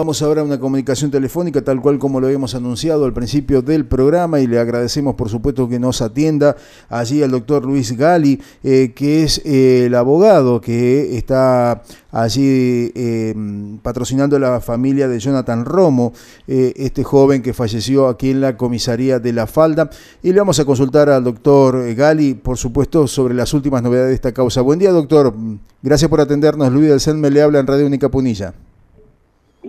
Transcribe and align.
Vamos 0.00 0.22
ahora 0.22 0.42
a 0.42 0.44
una 0.44 0.60
comunicación 0.60 1.10
telefónica, 1.10 1.60
tal 1.62 1.80
cual 1.80 1.98
como 1.98 2.20
lo 2.20 2.28
habíamos 2.28 2.54
anunciado 2.54 3.04
al 3.04 3.12
principio 3.12 3.62
del 3.62 3.84
programa, 3.84 4.38
y 4.38 4.46
le 4.46 4.60
agradecemos, 4.60 5.16
por 5.16 5.28
supuesto, 5.28 5.68
que 5.68 5.80
nos 5.80 6.02
atienda 6.02 6.54
allí 6.88 7.20
al 7.20 7.32
doctor 7.32 7.66
Luis 7.66 7.96
Gali, 7.96 8.40
eh, 8.62 8.92
que 8.94 9.24
es 9.24 9.42
eh, 9.44 9.86
el 9.86 9.96
abogado 9.96 10.60
que 10.60 11.18
está 11.18 11.82
allí 12.12 12.92
eh, 12.94 13.34
patrocinando 13.82 14.38
la 14.38 14.60
familia 14.60 15.08
de 15.08 15.18
Jonathan 15.18 15.64
Romo, 15.64 16.12
este 16.46 17.02
joven 17.02 17.42
que 17.42 17.52
falleció 17.52 18.06
aquí 18.06 18.30
en 18.30 18.40
la 18.40 18.56
comisaría 18.56 19.18
de 19.18 19.32
La 19.32 19.48
Falda. 19.48 19.90
Y 20.22 20.32
le 20.32 20.38
vamos 20.38 20.60
a 20.60 20.64
consultar 20.64 21.10
al 21.10 21.24
doctor 21.24 21.92
Gali, 21.96 22.34
por 22.34 22.56
supuesto, 22.56 23.08
sobre 23.08 23.34
las 23.34 23.52
últimas 23.52 23.82
novedades 23.82 24.10
de 24.10 24.14
esta 24.14 24.30
causa. 24.30 24.60
Buen 24.60 24.78
día, 24.78 24.92
doctor. 24.92 25.34
Gracias 25.82 26.08
por 26.08 26.20
atendernos. 26.20 26.72
Luis 26.72 26.88
del 26.88 27.00
CEN 27.00 27.20
me 27.20 27.32
le 27.32 27.42
habla 27.42 27.58
en 27.58 27.66
Radio 27.66 27.84
Única 27.84 28.08
Punilla. 28.08 28.54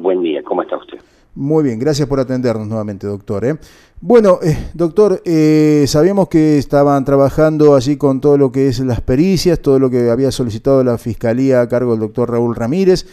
Buen 0.02 0.24
día, 0.24 0.42
¿cómo 0.44 0.62
está 0.62 0.78
usted? 0.78 0.98
Muy 1.36 1.62
bien, 1.62 1.78
gracias 1.78 2.08
por 2.08 2.22
atendernos 2.22 2.66
nuevamente, 2.68 3.06
doctor. 3.06 3.44
¿eh? 3.44 3.56
Bueno, 4.00 4.40
eh, 4.42 4.56
doctor, 4.74 5.22
eh, 5.26 5.84
sabíamos 5.88 6.30
que 6.30 6.58
estaban 6.58 7.04
trabajando 7.04 7.76
allí 7.76 7.98
con 7.98 8.22
todo 8.22 8.38
lo 8.38 8.50
que 8.50 8.70
es 8.70 8.80
las 8.80 9.02
pericias, 9.02 9.62
todo 9.62 9.78
lo 9.78 9.90
que 9.90 10.10
había 10.10 10.32
solicitado 10.32 10.86
la 10.86 10.98
Fiscalía 10.98 11.60
a 11.60 11.68
cargo 11.68 11.92
del 11.92 12.00
doctor 12.00 12.32
Raúl 12.32 12.56
Ramírez. 12.56 13.06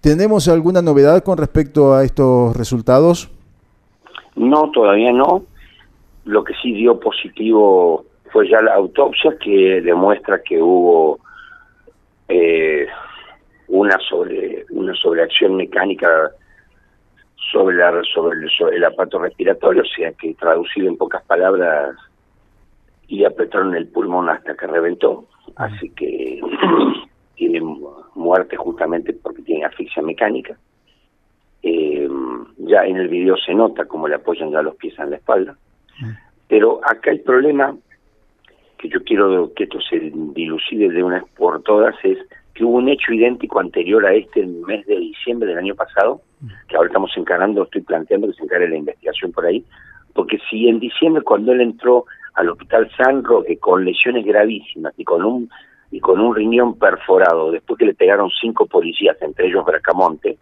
¿Tenemos 0.00 0.46
alguna 0.46 0.82
novedad 0.82 1.24
con 1.24 1.36
respecto 1.36 1.94
a 1.94 2.04
estos 2.04 2.56
resultados? 2.56 3.28
No, 4.36 4.70
todavía 4.70 5.12
no. 5.12 5.42
Lo 6.26 6.44
que 6.44 6.54
sí 6.62 6.72
dio 6.72 7.00
positivo 7.00 8.04
fue 8.32 8.48
ya 8.48 8.62
la 8.62 8.74
autopsia 8.74 9.36
que 9.42 9.80
demuestra 9.82 10.40
que 10.44 10.62
hubo 10.62 11.18
eh, 12.28 12.86
una 13.70 13.96
sobre 14.08 14.64
una 14.70 14.94
sobreacción 14.94 15.56
mecánica 15.56 16.32
sobre 17.52 17.76
la 17.76 18.02
sobre 18.12 18.38
el, 18.76 18.84
aparato 18.84 19.20
respiratorio, 19.20 19.82
o 19.82 19.86
sea 19.86 20.12
que 20.12 20.34
traducido 20.34 20.88
en 20.88 20.96
pocas 20.96 21.22
palabras 21.24 21.96
y 23.06 23.24
apretaron 23.24 23.74
el 23.74 23.88
pulmón 23.88 24.28
hasta 24.28 24.54
que 24.54 24.66
reventó, 24.66 25.24
así 25.56 25.90
que 25.90 26.40
tiene 27.36 27.60
muerte 28.14 28.56
justamente 28.56 29.12
porque 29.12 29.42
tiene 29.42 29.64
asfixia 29.64 30.02
mecánica. 30.02 30.56
Eh, 31.62 32.08
ya 32.58 32.84
en 32.84 32.96
el 32.96 33.08
video 33.08 33.36
se 33.36 33.54
nota 33.54 33.84
cómo 33.84 34.08
le 34.08 34.14
apoyan 34.16 34.50
ya 34.50 34.62
los 34.62 34.76
pies 34.76 34.98
en 34.98 35.10
la 35.10 35.16
espalda, 35.16 35.56
pero 36.48 36.80
acá 36.82 37.10
el 37.10 37.20
problema 37.20 37.76
que 38.78 38.88
yo 38.88 39.02
quiero 39.04 39.52
que 39.54 39.64
esto 39.64 39.78
se 39.80 40.10
dilucide 40.12 40.88
de 40.88 41.02
una 41.02 41.20
vez 41.20 41.32
por 41.36 41.62
todas 41.62 41.94
es 42.02 42.18
que 42.60 42.66
hubo 42.66 42.76
un 42.76 42.90
hecho 42.90 43.14
idéntico 43.14 43.58
anterior 43.58 44.04
a 44.04 44.12
este 44.12 44.42
en 44.42 44.56
el 44.56 44.60
mes 44.66 44.86
de 44.86 44.98
diciembre 44.98 45.48
del 45.48 45.56
año 45.56 45.74
pasado, 45.74 46.20
que 46.68 46.76
ahora 46.76 46.88
estamos 46.88 47.10
encarando, 47.16 47.62
estoy 47.62 47.80
planteando 47.80 48.26
que 48.26 48.34
se 48.34 48.42
encargue 48.42 48.68
la 48.68 48.76
investigación 48.76 49.32
por 49.32 49.46
ahí, 49.46 49.64
porque 50.12 50.38
si 50.50 50.68
en 50.68 50.78
diciembre 50.78 51.22
cuando 51.22 51.52
él 51.52 51.62
entró 51.62 52.04
al 52.34 52.50
hospital 52.50 52.90
San 52.98 53.24
Roque 53.24 53.56
con 53.56 53.82
lesiones 53.82 54.26
gravísimas 54.26 54.92
y 54.98 55.04
con 55.04 55.24
un 55.24 55.48
y 55.90 56.00
con 56.00 56.20
un 56.20 56.36
riñón 56.36 56.78
perforado, 56.78 57.50
después 57.50 57.78
que 57.78 57.86
le 57.86 57.94
pegaron 57.94 58.28
cinco 58.38 58.66
policías, 58.66 59.16
entre 59.22 59.46
ellos 59.46 59.64
Bracamonte, 59.64 60.36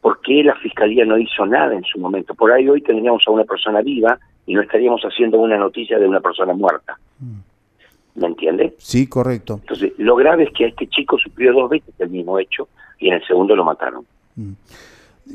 ¿por 0.00 0.22
qué 0.22 0.42
la 0.42 0.54
fiscalía 0.54 1.04
no 1.04 1.18
hizo 1.18 1.44
nada 1.44 1.74
en 1.74 1.84
su 1.84 1.98
momento? 1.98 2.34
Por 2.34 2.52
ahí 2.52 2.66
hoy 2.70 2.80
tendríamos 2.80 3.22
a 3.26 3.32
una 3.32 3.44
persona 3.44 3.82
viva 3.82 4.18
y 4.46 4.54
no 4.54 4.62
estaríamos 4.62 5.02
haciendo 5.02 5.38
una 5.38 5.58
noticia 5.58 5.98
de 5.98 6.08
una 6.08 6.20
persona 6.20 6.54
muerta. 6.54 6.96
¿Me 8.18 8.26
entiende? 8.26 8.74
Sí, 8.78 9.06
correcto. 9.06 9.60
Entonces, 9.62 9.92
lo 9.98 10.16
grave 10.16 10.44
es 10.44 10.50
que 10.52 10.64
a 10.64 10.68
este 10.68 10.88
chico 10.88 11.18
sufrió 11.18 11.52
dos 11.52 11.70
veces 11.70 11.94
el 11.98 12.10
mismo 12.10 12.38
hecho 12.38 12.68
y 12.98 13.08
en 13.08 13.14
el 13.14 13.26
segundo 13.26 13.54
lo 13.54 13.64
mataron. 13.64 14.04
Mm. 14.34 14.52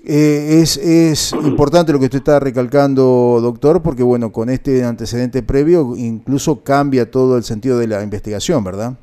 Eh, 0.06 0.62
es, 0.62 0.78
es 0.78 1.34
importante 1.34 1.94
lo 1.94 2.00
que 2.00 2.06
usted 2.06 2.18
está 2.18 2.40
recalcando, 2.40 3.40
doctor, 3.42 3.82
porque 3.84 4.04
bueno, 4.04 4.32
con 4.32 4.50
este 4.50 4.84
antecedente 4.84 5.44
previo 5.44 5.94
incluso 5.96 6.64
cambia 6.64 7.10
todo 7.10 7.38
el 7.38 7.44
sentido 7.44 7.78
de 7.78 7.88
la 7.88 8.04
investigación, 8.04 8.64
¿verdad? 8.64 8.94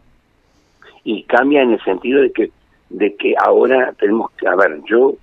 Y 1.04 1.22
cambia 1.22 1.62
en 1.62 1.72
el 1.72 1.82
sentido 1.84 2.20
de 2.20 2.32
que 2.32 2.50
de 2.90 3.14
que 3.14 3.34
ahora 3.42 3.94
tenemos 4.00 4.32
que, 4.32 4.48
a 4.48 4.56
ver, 4.56 4.80
yo 4.84 5.14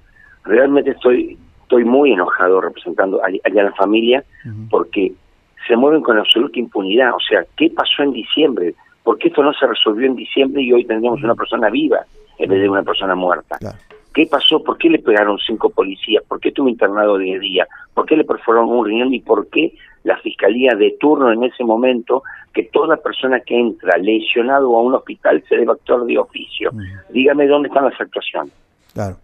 realmente 0.46 0.92
estoy 0.92 1.38
estoy 1.64 1.84
muy 1.84 2.14
enojado 2.14 2.62
representando 2.62 3.22
a, 3.22 3.28
a 3.28 3.50
la 3.50 3.74
familia 3.74 4.24
porque 4.70 5.14
se 5.68 5.76
mueven 5.76 6.02
con 6.02 6.18
absoluta 6.18 6.60
impunidad. 6.60 7.14
O 7.14 7.20
sea, 7.20 7.46
¿qué 7.56 7.70
pasó 7.70 8.04
en 8.04 8.14
diciembre? 8.14 8.74
¿Por 9.04 9.18
qué 9.18 9.30
esto 9.30 9.44
no 9.44 9.54
se 9.54 9.68
resolvió 9.68 10.08
en 10.08 10.16
diciembre 10.16 10.62
y 10.62 10.74
hoy 10.74 10.86
tendríamos 10.86 11.24
una 11.24 11.36
persona 11.36 11.70
viva 11.70 12.00
en 12.38 12.50
vez 12.50 12.62
de 12.62 12.70
una 12.70 12.84
persona 12.84 13.16
muerta? 13.16 13.58
¿Qué 14.14 14.26
pasó? 14.26 14.64
¿Por 14.64 14.78
qué 14.78 14.90
le 14.90 15.00
pegaron 15.00 15.38
cinco 15.38 15.70
policías? 15.70 16.24
¿Por 16.28 16.40
qué 16.40 16.50
estuvo 16.50 16.68
internado 16.68 17.18
de 17.18 17.40
día? 17.40 17.68
¿Por 17.94 18.06
qué 18.06 18.18
le 18.18 18.24
perforaron 18.24 18.70
un 18.70 18.86
riñón? 18.86 19.14
¿Y 19.14 19.20
por 19.20 19.48
qué 19.50 19.74
la 20.04 20.18
fiscalía 20.18 20.74
de 20.76 20.96
turno 21.00 21.32
en 21.32 21.44
ese 21.44 21.64
momento 21.64 22.24
que 22.54 22.64
toda 22.64 22.98
persona 22.98 23.40
que 23.42 23.60
entra 23.60 23.98
lesionado 23.98 24.76
a 24.76 24.82
un 24.82 24.96
hospital 24.96 25.44
se 25.48 25.58
debe 25.58 25.72
actuar 25.72 26.02
de 26.02 26.18
oficio? 26.18 26.72
Dígame 27.10 27.48
dónde 27.48 27.68
están 27.68 27.86
las 27.86 28.02
actuaciones. 28.02 28.54
Claro. 28.94 29.18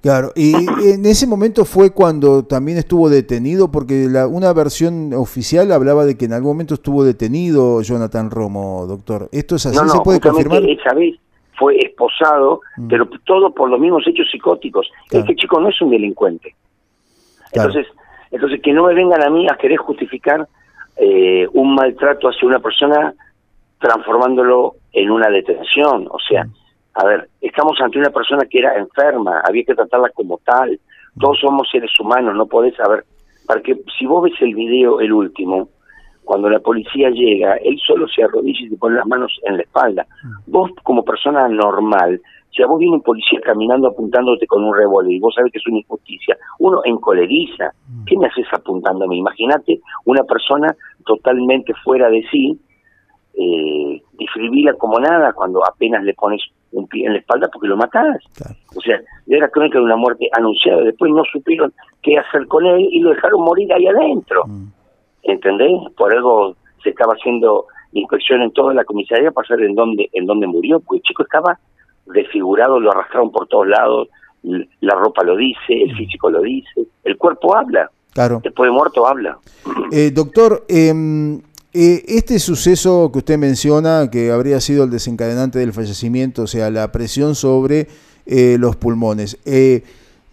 Claro, 0.00 0.30
y 0.36 0.54
en 0.54 1.04
ese 1.06 1.26
momento 1.26 1.64
fue 1.64 1.92
cuando 1.92 2.44
también 2.44 2.78
estuvo 2.78 3.08
detenido, 3.08 3.70
porque 3.72 4.06
la, 4.08 4.28
una 4.28 4.52
versión 4.52 5.12
oficial 5.12 5.72
hablaba 5.72 6.04
de 6.04 6.16
que 6.16 6.26
en 6.26 6.34
algún 6.34 6.52
momento 6.52 6.74
estuvo 6.74 7.02
detenido 7.02 7.82
Jonathan 7.82 8.30
Romo, 8.30 8.86
doctor. 8.86 9.28
¿Esto 9.32 9.56
es 9.56 9.66
así? 9.66 9.76
No, 9.76 9.84
no, 9.84 9.94
¿Se 9.94 10.00
puede 10.00 10.20
confirmar? 10.20 10.62
Esa 10.62 10.94
vez 10.94 11.16
fue 11.58 11.76
esposado, 11.78 12.60
mm. 12.76 12.88
pero 12.88 13.08
todo 13.24 13.52
por 13.52 13.68
los 13.68 13.80
mismos 13.80 14.06
hechos 14.06 14.28
psicóticos. 14.30 14.88
Este 15.10 15.34
chico 15.34 15.60
no 15.60 15.68
es 15.68 15.82
un 15.82 15.90
delincuente. 15.90 16.54
Entonces, 17.52 17.86
entonces 18.30 18.60
que 18.62 18.72
no 18.72 18.86
me 18.86 18.94
vengan 18.94 19.22
a 19.22 19.30
mí 19.30 19.46
a 19.50 19.56
querer 19.56 19.78
justificar 19.78 20.46
eh, 20.96 21.48
un 21.52 21.74
maltrato 21.74 22.28
hacia 22.28 22.46
una 22.46 22.60
persona 22.60 23.14
transformándolo 23.80 24.76
en 24.92 25.10
una 25.10 25.28
detención. 25.28 26.06
O 26.08 26.18
sea, 26.20 26.44
mm. 26.44 26.52
A 26.98 27.06
ver, 27.06 27.28
estamos 27.40 27.80
ante 27.80 27.96
una 27.96 28.10
persona 28.10 28.44
que 28.50 28.58
era 28.58 28.76
enferma, 28.76 29.40
había 29.48 29.62
que 29.62 29.74
tratarla 29.76 30.10
como 30.10 30.38
tal. 30.38 30.80
Todos 31.20 31.38
somos 31.38 31.68
seres 31.70 31.92
humanos, 32.00 32.34
no 32.34 32.46
podés 32.46 32.74
saber. 32.74 33.04
Para 33.46 33.62
que 33.62 33.76
si 33.96 34.04
vos 34.04 34.24
ves 34.24 34.34
el 34.40 34.52
video, 34.56 34.98
el 34.98 35.12
último, 35.12 35.68
cuando 36.24 36.50
la 36.50 36.58
policía 36.58 37.10
llega, 37.10 37.54
él 37.58 37.78
solo 37.86 38.08
se 38.08 38.24
arrodilla 38.24 38.66
y 38.66 38.70
te 38.70 38.76
pone 38.76 38.96
las 38.96 39.06
manos 39.06 39.32
en 39.44 39.58
la 39.58 39.62
espalda. 39.62 40.06
Vos, 40.48 40.72
como 40.82 41.04
persona 41.04 41.46
normal, 41.46 42.20
si 42.50 42.64
a 42.64 42.66
vos 42.66 42.80
viene 42.80 42.96
un 42.96 43.02
policía 43.02 43.38
caminando 43.44 43.86
apuntándote 43.86 44.48
con 44.48 44.64
un 44.64 44.76
revólver 44.76 45.12
y 45.12 45.20
vos 45.20 45.32
sabés 45.36 45.52
que 45.52 45.58
es 45.58 45.66
una 45.68 45.78
injusticia, 45.78 46.36
uno 46.58 46.80
encoleriza. 46.84 47.70
¿Qué 48.06 48.18
me 48.18 48.26
haces 48.26 48.46
apuntándome? 48.52 49.14
Imagínate 49.14 49.78
una 50.04 50.24
persona 50.24 50.74
totalmente 51.06 51.72
fuera 51.84 52.10
de 52.10 52.24
sí, 52.28 52.58
eh, 53.34 54.02
como 54.78 54.98
nada 55.00 55.32
cuando 55.32 55.64
apenas 55.64 56.02
le 56.04 56.14
pones 56.14 56.42
un 56.72 56.86
pie 56.86 57.06
en 57.06 57.14
la 57.14 57.18
espalda 57.18 57.48
porque 57.52 57.68
lo 57.68 57.76
matás. 57.76 58.18
O 58.76 58.80
sea, 58.80 59.00
era 59.26 59.48
crónica 59.48 59.78
de 59.78 59.84
una 59.84 59.96
muerte 59.96 60.28
anunciada. 60.32 60.82
Después 60.82 61.10
no 61.12 61.22
supieron 61.32 61.72
qué 62.02 62.18
hacer 62.18 62.46
con 62.46 62.66
él 62.66 62.88
y 62.90 63.00
lo 63.00 63.10
dejaron 63.10 63.42
morir 63.42 63.72
ahí 63.72 63.86
adentro. 63.86 64.44
Mm. 64.46 64.66
¿Entendés? 65.22 65.72
Por 65.96 66.12
algo 66.12 66.56
se 66.82 66.90
estaba 66.90 67.14
haciendo 67.14 67.66
inspección 67.92 68.42
en 68.42 68.52
toda 68.52 68.74
la 68.74 68.84
comisaría 68.84 69.30
para 69.30 69.48
saber 69.48 69.66
en 69.66 69.74
dónde, 69.74 70.08
en 70.12 70.26
dónde 70.26 70.46
murió, 70.46 70.80
porque 70.80 70.98
el 70.98 71.02
chico 71.02 71.22
estaba 71.22 71.58
desfigurado, 72.06 72.80
lo 72.80 72.90
arrastraron 72.90 73.30
por 73.30 73.46
todos 73.48 73.66
lados, 73.66 74.08
la 74.42 74.94
ropa 74.94 75.24
lo 75.24 75.36
dice, 75.36 75.82
el 75.82 75.92
mm. 75.94 75.96
físico 75.96 76.30
lo 76.30 76.42
dice, 76.42 76.86
el 77.04 77.16
cuerpo 77.16 77.56
habla. 77.56 77.90
Claro. 78.12 78.40
Después 78.42 78.68
de 78.68 78.72
muerto 78.74 79.06
habla. 79.06 79.38
Eh, 79.92 80.10
doctor, 80.10 80.64
eh, 80.68 80.92
eh, 81.74 82.02
este 82.08 82.38
suceso 82.38 83.10
que 83.12 83.18
usted 83.18 83.36
menciona, 83.36 84.10
que 84.10 84.30
habría 84.30 84.58
sido 84.58 84.84
el 84.84 84.90
desencadenante 84.90 85.58
del 85.58 85.74
fallecimiento, 85.74 86.42
o 86.42 86.46
sea, 86.46 86.70
la 86.70 86.90
presión 86.92 87.34
sobre 87.34 87.88
eh, 88.24 88.56
los 88.58 88.76
pulmones, 88.76 89.38
eh, 89.44 89.82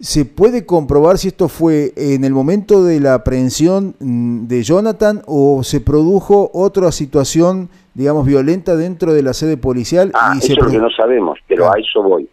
¿se 0.00 0.24
puede 0.24 0.64
comprobar 0.64 1.18
si 1.18 1.28
esto 1.28 1.48
fue 1.48 1.92
en 1.96 2.24
el 2.24 2.32
momento 2.32 2.84
de 2.84 3.00
la 3.00 3.14
aprehensión 3.14 3.94
mm, 4.00 4.46
de 4.46 4.62
Jonathan 4.62 5.22
o 5.26 5.62
se 5.62 5.82
produjo 5.82 6.50
otra 6.54 6.90
situación, 6.90 7.68
digamos, 7.92 8.26
violenta 8.26 8.74
dentro 8.74 9.12
de 9.12 9.22
la 9.22 9.34
sede 9.34 9.58
policial? 9.58 10.12
Ah, 10.14 10.34
eso 10.38 10.54
es 10.54 10.58
lo 10.58 10.70
que 10.70 10.78
no 10.78 10.90
sabemos, 10.90 11.38
pero 11.46 11.70
a 11.70 11.78
eso 11.78 12.02
voy. 12.02 12.26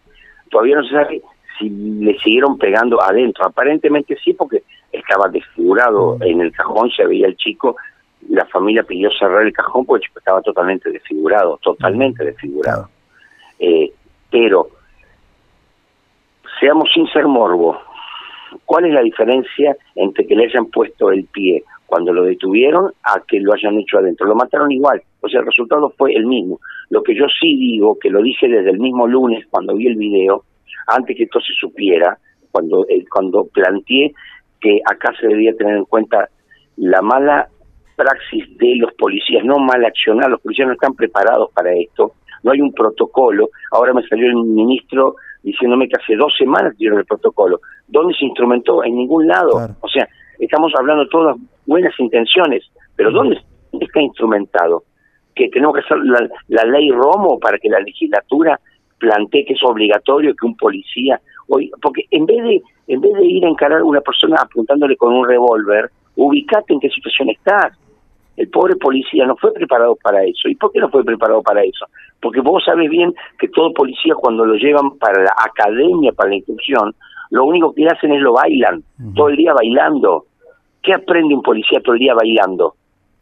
Todavía 0.50 0.76
no 0.76 0.84
se 0.84 0.94
sabe 0.94 1.22
si 1.58 1.68
le 1.68 2.18
siguieron 2.20 2.56
pegando 2.56 3.02
adentro. 3.02 3.44
Aparentemente 3.44 4.16
sí, 4.24 4.32
porque 4.32 4.62
estaba 4.90 5.28
desfigurado 5.28 6.16
mm. 6.16 6.22
en 6.22 6.40
el 6.40 6.52
cajón, 6.52 6.90
se 6.96 7.06
veía 7.06 7.26
el 7.26 7.36
chico 7.36 7.76
la 8.28 8.44
familia 8.46 8.82
pidió 8.82 9.10
cerrar 9.18 9.42
el 9.42 9.52
cajón 9.52 9.84
porque 9.86 10.06
estaba 10.16 10.42
totalmente 10.42 10.90
desfigurado, 10.90 11.58
totalmente 11.62 12.24
desfigurado. 12.24 12.88
Eh, 13.58 13.92
pero, 14.30 14.68
seamos 16.60 16.88
sin 16.92 17.06
ser 17.08 17.26
morbo, 17.26 17.78
¿cuál 18.64 18.86
es 18.86 18.92
la 18.92 19.02
diferencia 19.02 19.76
entre 19.94 20.26
que 20.26 20.34
le 20.34 20.44
hayan 20.44 20.66
puesto 20.66 21.10
el 21.10 21.24
pie 21.26 21.62
cuando 21.86 22.12
lo 22.12 22.24
detuvieron 22.24 22.92
a 23.02 23.20
que 23.26 23.40
lo 23.40 23.52
hayan 23.52 23.78
hecho 23.78 23.98
adentro? 23.98 24.26
Lo 24.26 24.34
mataron 24.34 24.72
igual, 24.72 25.02
o 25.20 25.28
sea, 25.28 25.40
el 25.40 25.46
resultado 25.46 25.92
fue 25.96 26.14
el 26.14 26.26
mismo. 26.26 26.60
Lo 26.90 27.02
que 27.02 27.14
yo 27.14 27.26
sí 27.40 27.56
digo, 27.56 27.98
que 27.98 28.10
lo 28.10 28.22
dije 28.22 28.48
desde 28.48 28.70
el 28.70 28.78
mismo 28.78 29.06
lunes 29.06 29.46
cuando 29.50 29.74
vi 29.74 29.86
el 29.86 29.96
video, 29.96 30.44
antes 30.86 31.16
que 31.16 31.24
esto 31.24 31.40
se 31.40 31.54
supiera, 31.54 32.18
cuando, 32.50 32.86
eh, 32.88 33.04
cuando 33.10 33.46
planteé 33.46 34.12
que 34.60 34.80
acá 34.84 35.12
se 35.20 35.28
debía 35.28 35.54
tener 35.56 35.76
en 35.76 35.84
cuenta 35.84 36.28
la 36.76 37.02
mala 37.02 37.48
praxis 37.96 38.56
de 38.58 38.76
los 38.76 38.92
policías, 38.94 39.44
no 39.44 39.58
mal 39.58 39.84
accionar, 39.84 40.30
los 40.30 40.40
policías 40.40 40.68
no 40.68 40.74
están 40.74 40.94
preparados 40.94 41.50
para 41.52 41.72
esto, 41.72 42.14
no 42.42 42.52
hay 42.52 42.60
un 42.60 42.72
protocolo. 42.72 43.48
Ahora 43.72 43.92
me 43.92 44.06
salió 44.06 44.26
el 44.26 44.36
ministro 44.36 45.16
diciéndome 45.42 45.88
que 45.88 45.96
hace 46.00 46.14
dos 46.14 46.32
semanas 46.36 46.76
dieron 46.76 46.98
el 46.98 47.04
protocolo. 47.04 47.60
¿Dónde 47.88 48.14
se 48.14 48.24
instrumentó? 48.24 48.84
En 48.84 48.96
ningún 48.96 49.26
lado. 49.26 49.52
O 49.80 49.88
sea, 49.88 50.08
estamos 50.38 50.72
hablando 50.78 51.08
todas 51.08 51.36
buenas 51.66 51.92
intenciones, 51.98 52.64
pero 52.96 53.10
¿dónde 53.10 53.40
está 53.80 54.00
instrumentado? 54.00 54.84
Que 55.34 55.48
tenemos 55.48 55.74
que 55.74 55.80
hacer 55.80 55.98
la, 56.04 56.28
la 56.48 56.64
ley 56.64 56.90
Romo 56.90 57.38
para 57.38 57.58
que 57.58 57.68
la 57.68 57.80
legislatura 57.80 58.60
plantee 58.98 59.44
que 59.44 59.54
es 59.54 59.62
obligatorio 59.62 60.34
que 60.34 60.46
un 60.46 60.56
policía 60.56 61.20
hoy 61.48 61.70
porque 61.82 62.02
en 62.10 62.26
vez 62.26 62.42
de 62.42 62.62
en 62.86 63.00
vez 63.00 63.12
de 63.12 63.26
ir 63.26 63.44
a 63.44 63.48
encarar 63.48 63.80
a 63.80 63.84
una 63.84 64.00
persona 64.00 64.36
apuntándole 64.40 64.96
con 64.96 65.12
un 65.12 65.26
revólver 65.26 65.90
ubicate 66.16 66.72
en 66.72 66.80
qué 66.80 66.88
situación 66.88 67.30
estás 67.30 67.76
el 68.36 68.48
pobre 68.48 68.76
policía 68.76 69.26
no 69.26 69.36
fue 69.36 69.52
preparado 69.52 69.96
para 70.02 70.24
eso. 70.24 70.48
¿Y 70.48 70.54
por 70.56 70.72
qué 70.72 70.80
no 70.80 70.88
fue 70.88 71.04
preparado 71.04 71.42
para 71.42 71.62
eso? 71.62 71.86
Porque 72.20 72.40
vos 72.40 72.62
sabes 72.64 72.90
bien 72.90 73.14
que 73.38 73.48
todo 73.48 73.72
policía 73.72 74.14
cuando 74.14 74.44
lo 74.44 74.54
llevan 74.54 74.98
para 74.98 75.22
la 75.22 75.34
academia, 75.36 76.12
para 76.12 76.30
la 76.30 76.36
instrucción, 76.36 76.94
lo 77.30 77.44
único 77.44 77.74
que 77.74 77.86
hacen 77.86 78.12
es 78.12 78.20
lo 78.20 78.32
bailan, 78.32 78.82
todo 79.14 79.28
el 79.28 79.36
día 79.36 79.52
bailando. 79.52 80.26
¿Qué 80.82 80.94
aprende 80.94 81.34
un 81.34 81.42
policía 81.42 81.80
todo 81.80 81.94
el 81.94 82.00
día 82.00 82.14
bailando? 82.14 82.74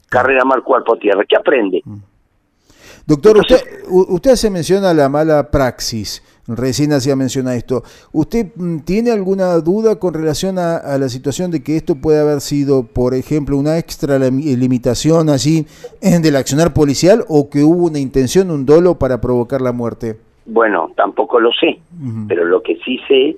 Carrera 0.08 0.44
mar 0.44 0.62
cuerpo 0.62 0.96
tierra. 0.96 1.24
¿Qué 1.26 1.36
aprende? 1.36 1.82
Doctor, 3.06 3.38
usted, 3.38 3.60
usted 3.88 4.34
se 4.36 4.50
menciona 4.50 4.94
la 4.94 5.08
mala 5.08 5.50
praxis. 5.50 6.22
Recién 6.48 6.92
hacía 6.92 7.14
mención 7.14 7.46
a 7.46 7.54
esto. 7.54 7.84
¿Usted 8.12 8.48
mm, 8.54 8.80
tiene 8.80 9.12
alguna 9.12 9.54
duda 9.58 10.00
con 10.00 10.12
relación 10.12 10.58
a, 10.58 10.98
la 10.98 11.08
situación 11.08 11.50
de 11.52 11.62
que 11.62 11.76
esto 11.76 11.94
puede 11.94 12.20
haber 12.20 12.40
sido, 12.40 12.84
por 12.84 13.14
ejemplo, 13.14 13.56
una 13.56 13.78
extra 13.78 14.18
limitación 14.18 15.30
allí 15.30 15.66
del 16.00 16.36
accionar 16.36 16.74
policial 16.74 17.24
o 17.28 17.48
que 17.48 17.62
hubo 17.62 17.86
una 17.86 18.00
intención, 18.00 18.50
un 18.50 18.66
dolo 18.66 18.98
para 18.98 19.20
provocar 19.20 19.60
la 19.60 19.72
muerte? 19.72 20.16
Bueno, 20.44 20.90
tampoco 20.96 21.38
lo 21.38 21.52
sé, 21.52 21.78
pero 22.26 22.44
lo 22.44 22.62
que 22.62 22.76
sí 22.84 22.98
sé, 23.06 23.36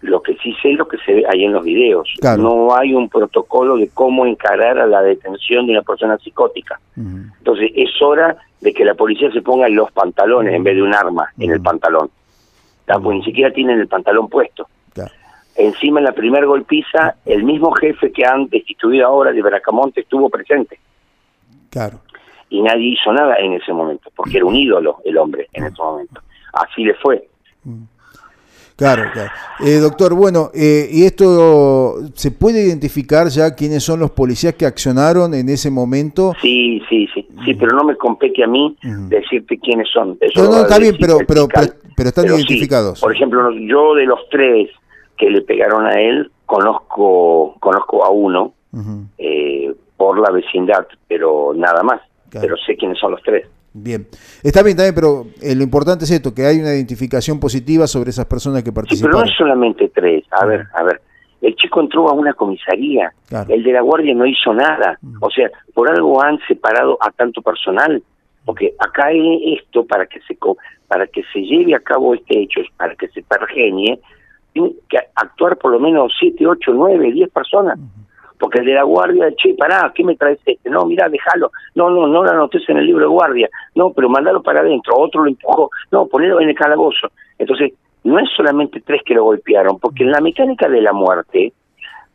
lo 0.00 0.22
que 0.22 0.36
sí 0.36 0.54
sé 0.62 0.72
es 0.72 0.78
lo 0.78 0.86
que 0.86 0.98
se 0.98 1.14
ve 1.14 1.24
ahí 1.28 1.44
en 1.44 1.52
los 1.52 1.64
videos. 1.64 2.08
No 2.38 2.74
hay 2.74 2.94
un 2.94 3.08
protocolo 3.08 3.76
de 3.76 3.88
cómo 3.88 4.26
encarar 4.26 4.78
a 4.78 4.86
la 4.86 5.02
detención 5.02 5.66
de 5.66 5.72
una 5.72 5.82
persona 5.82 6.18
psicótica. 6.18 6.80
Entonces 6.96 7.72
es 7.74 7.90
hora 8.02 8.36
de 8.60 8.72
que 8.72 8.84
la 8.84 8.94
policía 8.94 9.30
se 9.32 9.42
ponga 9.42 9.66
en 9.66 9.76
los 9.76 9.90
pantalones 9.92 10.54
en 10.54 10.64
vez 10.64 10.76
de 10.76 10.82
un 10.82 10.94
arma 10.94 11.28
en 11.38 11.50
el 11.50 11.60
pantalón 11.60 12.10
pues 12.96 13.18
ni 13.18 13.24
siquiera 13.24 13.52
tienen 13.52 13.78
el 13.78 13.88
pantalón 13.88 14.28
puesto. 14.28 14.66
Encima 15.56 15.98
en 15.98 16.04
la 16.04 16.12
primer 16.12 16.46
golpiza, 16.46 17.16
el 17.26 17.42
mismo 17.42 17.72
jefe 17.72 18.12
que 18.12 18.24
han 18.24 18.48
destituido 18.48 19.04
ahora 19.04 19.32
de 19.32 19.42
Bracamonte 19.42 20.02
estuvo 20.02 20.30
presente. 20.30 20.78
Claro. 21.68 21.98
Y 22.48 22.62
nadie 22.62 22.92
hizo 22.92 23.12
nada 23.12 23.34
en 23.40 23.54
ese 23.54 23.72
momento, 23.72 24.08
porque 24.14 24.36
era 24.36 24.46
un 24.46 24.54
ídolo 24.54 24.98
el 25.04 25.18
hombre 25.18 25.48
en 25.52 25.64
ese 25.64 25.82
momento. 25.82 26.20
Así 26.52 26.84
le 26.84 26.94
fue. 26.94 27.28
Claro, 28.78 29.10
claro. 29.12 29.30
Eh, 29.58 29.78
doctor, 29.78 30.14
bueno, 30.14 30.52
eh, 30.54 30.88
¿y 30.88 31.04
esto 31.04 31.96
se 32.14 32.30
puede 32.30 32.64
identificar 32.64 33.26
ya 33.26 33.56
quiénes 33.56 33.82
son 33.82 33.98
los 33.98 34.12
policías 34.12 34.54
que 34.54 34.66
accionaron 34.66 35.34
en 35.34 35.48
ese 35.48 35.68
momento? 35.68 36.32
Sí, 36.40 36.80
sí, 36.88 37.08
sí, 37.12 37.26
sí, 37.44 37.54
pero 37.54 37.76
no 37.76 37.82
me 37.82 37.96
compete 37.96 38.44
a 38.44 38.46
mí 38.46 38.76
decirte 39.08 39.58
quiénes 39.58 39.88
son. 39.92 40.16
no, 40.36 40.44
no, 40.44 40.60
está 40.60 40.78
bien, 40.78 40.94
pero, 41.00 41.18
pero, 41.26 41.48
pero, 41.48 42.08
están 42.08 42.26
identificados. 42.26 43.00
Por 43.00 43.12
ejemplo, 43.12 43.50
yo 43.50 43.96
de 43.96 44.06
los 44.06 44.20
tres 44.30 44.70
que 45.16 45.28
le 45.28 45.40
pegaron 45.40 45.84
a 45.84 46.00
él, 46.00 46.30
conozco, 46.46 47.56
conozco 47.58 48.04
a 48.04 48.10
uno 48.10 48.54
eh, 49.18 49.74
por 49.96 50.20
la 50.20 50.30
vecindad, 50.30 50.86
pero 51.08 51.52
nada 51.52 51.82
más. 51.82 52.00
Pero 52.30 52.56
sé 52.58 52.76
quiénes 52.76 52.98
son 52.98 53.10
los 53.10 53.22
tres. 53.24 53.44
Bien, 53.82 54.06
está 54.42 54.62
bien 54.62 54.76
también, 54.76 54.94
pero 54.94 55.26
eh, 55.42 55.54
lo 55.54 55.62
importante 55.62 56.04
es 56.04 56.10
esto, 56.10 56.34
que 56.34 56.46
hay 56.46 56.58
una 56.58 56.74
identificación 56.74 57.40
positiva 57.40 57.86
sobre 57.86 58.10
esas 58.10 58.26
personas 58.26 58.62
que 58.62 58.72
participan. 58.72 59.10
pero 59.10 59.24
no 59.24 59.30
es 59.30 59.36
solamente 59.36 59.90
tres, 59.94 60.24
a 60.30 60.44
ver, 60.46 60.66
a 60.74 60.82
ver, 60.82 61.00
el 61.40 61.54
chico 61.56 61.80
entró 61.80 62.08
a 62.08 62.12
una 62.12 62.34
comisaría, 62.34 63.12
el 63.48 63.62
de 63.62 63.72
la 63.72 63.80
guardia 63.80 64.14
no 64.14 64.26
hizo 64.26 64.52
nada, 64.52 64.98
mm. 65.00 65.16
o 65.20 65.30
sea, 65.30 65.50
por 65.74 65.88
algo 65.88 66.22
han 66.22 66.38
separado 66.48 66.98
a 67.00 67.10
tanto 67.10 67.42
personal, 67.42 68.02
porque 68.44 68.74
acá 68.78 69.12
es 69.12 69.60
esto 69.62 69.84
para 69.84 70.06
que 70.06 70.20
se 70.22 70.36
para 70.88 71.06
que 71.06 71.22
se 71.32 71.40
lleve 71.40 71.74
a 71.74 71.80
cabo 71.80 72.14
este 72.14 72.40
hecho, 72.40 72.60
para 72.76 72.94
que 72.94 73.08
se 73.08 73.22
pergenie, 73.22 74.00
tiene 74.52 74.72
que 74.88 74.98
actuar 75.14 75.58
por 75.58 75.72
lo 75.72 75.78
menos 75.78 76.12
siete, 76.18 76.46
ocho, 76.46 76.72
nueve, 76.72 77.12
diez 77.12 77.30
personas 77.30 77.78
porque 78.38 78.60
el 78.60 78.66
de 78.66 78.74
la 78.74 78.84
guardia, 78.84 79.32
che, 79.36 79.54
pará, 79.54 79.92
¿qué 79.94 80.04
me 80.04 80.16
traes 80.16 80.38
este? 80.44 80.70
No, 80.70 80.86
mira, 80.86 81.08
déjalo, 81.08 81.50
no, 81.74 81.90
no, 81.90 82.06
no 82.06 82.22
lo 82.22 82.30
anotes 82.30 82.68
en 82.68 82.78
el 82.78 82.86
libro 82.86 83.02
de 83.02 83.12
guardia, 83.12 83.48
no, 83.74 83.90
pero 83.90 84.08
mandalo 84.08 84.42
para 84.42 84.60
adentro, 84.60 84.96
otro 84.96 85.22
lo 85.22 85.28
empujó, 85.28 85.70
no, 85.90 86.06
ponelo 86.06 86.40
en 86.40 86.50
el 86.50 86.54
calabozo. 86.54 87.08
Entonces, 87.38 87.72
no 88.04 88.18
es 88.18 88.28
solamente 88.36 88.80
tres 88.80 89.02
que 89.04 89.14
lo 89.14 89.24
golpearon, 89.24 89.78
porque 89.78 90.04
en 90.04 90.12
la 90.12 90.20
mecánica 90.20 90.68
de 90.68 90.80
la 90.80 90.92
muerte, 90.92 91.52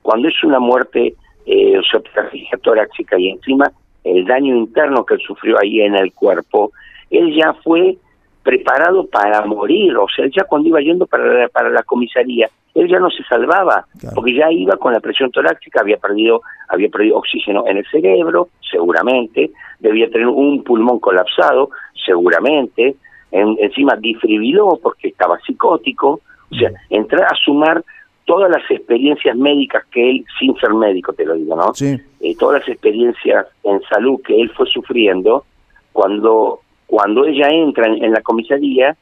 cuando 0.02 0.28
es 0.28 0.44
una 0.44 0.60
muerte 0.60 1.16
eh, 1.46 1.80
sea, 1.92 2.58
torácica 2.62 3.20
y 3.20 3.30
encima 3.30 3.72
el 4.04 4.26
daño 4.26 4.56
interno 4.56 5.06
que 5.06 5.16
él 5.16 5.22
sufrió 5.26 5.58
ahí 5.62 5.82
en 5.82 5.96
el 5.96 6.14
cuerpo, 6.14 6.72
él 7.10 7.34
ya 7.36 7.54
fue 7.64 7.98
preparado 8.44 9.08
para 9.08 9.46
morir, 9.46 9.96
o 9.98 10.08
sea, 10.14 10.26
ya 10.28 10.44
cuando 10.44 10.70
iba 10.70 10.82
yendo 10.82 11.06
para 11.06 11.48
para 11.48 11.70
la 11.70 11.84
comisaría, 11.84 12.50
él 12.76 12.90
ya 12.90 13.00
no 13.00 13.10
se 13.10 13.24
salvaba, 13.24 13.86
porque 14.14 14.36
ya 14.36 14.52
iba 14.52 14.76
con 14.78 14.94
la 14.94 15.00
presión 15.00 15.32
torácica, 15.32 15.82
había 15.82 15.98
perdido, 15.98 16.42
había 16.68 16.90
perdido 16.90 17.18
oxígeno 17.18 17.66
en 17.68 17.78
el 17.78 17.86
cerebro, 17.86 18.50
seguramente, 18.70 19.52
debía 19.80 20.10
tener 20.10 20.28
un 20.28 20.64
pulmón 20.64 21.00
colapsado, 21.00 21.70
seguramente, 22.06 22.96
encima 23.32 23.96
difribiló 23.96 24.80
porque 24.82 25.10
estaba 25.10 25.40
psicótico, 25.40 26.20
o 26.52 26.56
sea, 26.56 26.72
entrar 26.90 27.26
a 27.26 27.36
sumar 27.36 27.84
todas 28.26 28.50
las 28.50 28.64
experiencias 28.70 29.36
médicas 29.36 29.84
que 29.92 30.10
él, 30.10 30.26
sin 30.40 30.56
ser 30.58 30.74
médico 30.74 31.14
te 31.14 31.26
lo 31.26 31.36
digo, 31.36 31.56
¿no? 31.56 31.74
Sí. 31.74 32.00
Eh, 32.22 32.36
todas 32.38 32.60
las 32.60 32.70
experiencias 32.70 33.48
en 33.64 33.82
salud 33.84 34.22
que 34.26 34.40
él 34.40 34.50
fue 34.52 34.66
sufriendo, 34.68 35.46
cuando, 35.92 36.62
cuando 36.94 37.26
ella 37.26 37.48
entra 37.50 37.88
en 37.88 38.12
la 38.12 38.22
comisaría, 38.22 38.96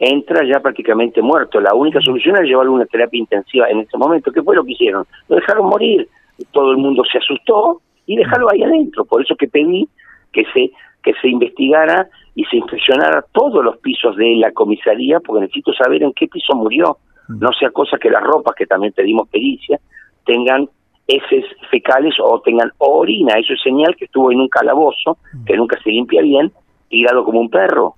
entra 0.00 0.44
ya 0.44 0.58
prácticamente 0.58 1.22
muerto. 1.22 1.60
La 1.60 1.74
única 1.74 2.00
solución 2.00 2.34
era 2.34 2.44
llevarlo 2.44 2.72
a 2.72 2.74
una 2.74 2.86
terapia 2.86 3.20
intensiva 3.20 3.70
en 3.70 3.78
ese 3.78 3.96
momento. 3.96 4.32
¿Qué 4.32 4.42
fue 4.42 4.56
lo 4.56 4.64
que 4.64 4.72
hicieron? 4.72 5.06
Lo 5.28 5.36
dejaron 5.36 5.68
morir. 5.68 6.08
Todo 6.50 6.72
el 6.72 6.78
mundo 6.78 7.04
se 7.04 7.18
asustó 7.18 7.82
y 8.04 8.16
dejarlo 8.16 8.48
ahí 8.50 8.64
adentro. 8.64 9.04
Por 9.04 9.22
eso 9.22 9.36
que 9.36 9.46
pedí 9.46 9.88
que 10.32 10.42
se 10.52 10.72
que 11.04 11.12
se 11.22 11.28
investigara 11.28 12.08
y 12.34 12.42
se 12.46 12.56
inspeccionara 12.56 13.24
todos 13.30 13.64
los 13.64 13.76
pisos 13.76 14.16
de 14.16 14.34
la 14.40 14.50
comisaría, 14.50 15.20
porque 15.20 15.42
necesito 15.42 15.72
saber 15.72 16.02
en 16.02 16.12
qué 16.14 16.26
piso 16.26 16.52
murió. 16.56 16.98
Mm. 17.28 17.38
No 17.38 17.50
sea 17.52 17.70
cosa 17.70 17.96
que 17.96 18.10
las 18.10 18.24
ropas, 18.24 18.56
que 18.56 18.66
también 18.66 18.92
pedimos 18.92 19.28
pericia, 19.28 19.78
tengan 20.24 20.68
heces 21.06 21.44
fecales 21.70 22.16
o 22.20 22.40
tengan 22.40 22.72
orina. 22.78 23.38
Eso 23.38 23.52
es 23.52 23.62
señal 23.62 23.94
que 23.94 24.06
estuvo 24.06 24.32
en 24.32 24.40
un 24.40 24.48
calabozo, 24.48 25.18
que 25.46 25.54
mm. 25.54 25.56
nunca 25.56 25.80
se 25.80 25.90
limpia 25.90 26.22
bien, 26.22 26.50
tirado 26.88 27.24
como 27.24 27.40
un 27.40 27.50
perro. 27.50 27.96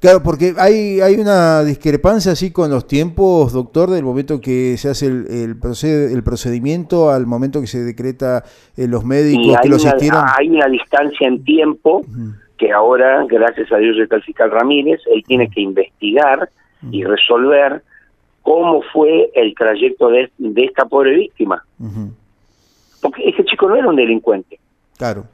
Claro, 0.00 0.22
porque 0.22 0.54
hay, 0.56 1.02
hay 1.02 1.16
una 1.16 1.62
discrepancia 1.62 2.32
así 2.32 2.50
con 2.50 2.70
los 2.70 2.86
tiempos, 2.86 3.52
doctor, 3.52 3.90
del 3.90 4.02
momento 4.02 4.40
que 4.40 4.78
se 4.78 4.88
hace 4.88 5.06
el, 5.06 5.26
el, 5.28 5.56
el 6.10 6.22
procedimiento 6.22 7.10
al 7.10 7.26
momento 7.26 7.60
que 7.60 7.66
se 7.66 7.80
decreta 7.80 8.42
eh, 8.78 8.88
los 8.88 9.04
médicos 9.04 9.58
que 9.60 9.68
lo 9.68 9.76
asistieron. 9.76 10.24
Hay 10.38 10.48
una 10.48 10.68
distancia 10.68 11.28
en 11.28 11.44
tiempo 11.44 12.02
que 12.56 12.72
ahora, 12.72 13.26
gracias 13.28 13.70
a 13.72 13.76
Dios, 13.76 13.98
está 13.98 14.16
el 14.16 14.22
fiscal 14.22 14.50
Ramírez, 14.50 15.00
él 15.12 15.22
tiene 15.26 15.50
que 15.50 15.60
investigar 15.60 16.48
y 16.90 17.04
resolver 17.04 17.82
cómo 18.40 18.80
fue 18.94 19.30
el 19.34 19.54
trayecto 19.54 20.08
de, 20.08 20.30
de 20.38 20.64
esta 20.64 20.86
pobre 20.86 21.14
víctima. 21.14 21.62
Porque 23.02 23.28
ese 23.28 23.44
chico 23.44 23.68
no 23.68 23.76
era 23.76 23.86
un 23.86 23.96
delincuente. 23.96 24.58
Claro, 24.96 25.26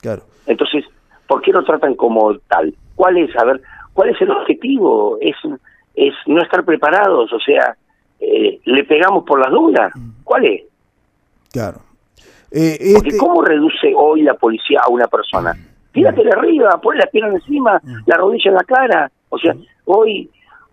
claro. 0.00 0.24
Entonces, 0.46 0.84
¿por 1.28 1.42
qué 1.42 1.52
lo 1.52 1.62
tratan 1.62 1.94
como 1.94 2.36
tal? 2.48 2.74
¿Cuál 2.96 3.18
es? 3.18 3.36
A 3.36 3.44
ver, 3.44 3.60
¿Cuál 3.98 4.10
es 4.10 4.20
el 4.20 4.30
objetivo? 4.30 5.18
Es, 5.20 5.34
es 5.96 6.14
no 6.28 6.40
estar 6.40 6.64
preparados, 6.64 7.32
o 7.32 7.40
sea, 7.40 7.76
eh, 8.20 8.60
le 8.64 8.84
pegamos 8.84 9.24
por 9.24 9.40
las 9.40 9.50
dudas. 9.50 9.92
¿Cuál 10.22 10.44
es? 10.44 10.62
Claro. 11.50 11.78
Eh, 12.52 12.92
Porque 12.94 13.08
este 13.08 13.18
¿cómo 13.18 13.42
reduce 13.42 13.92
hoy 13.96 14.22
la 14.22 14.34
policía 14.34 14.82
a 14.86 14.88
una 14.88 15.08
persona? 15.08 15.52
Tírate 15.90 16.22
de 16.22 16.30
arriba, 16.30 16.80
ponle 16.80 17.00
la 17.00 17.10
pierna 17.10 17.34
encima, 17.34 17.82
la 18.06 18.16
rodilla 18.16 18.50
en 18.50 18.54
la 18.54 18.62
cara. 18.62 19.10
O 19.30 19.36
sea, 19.36 19.56
hoy 19.86 20.30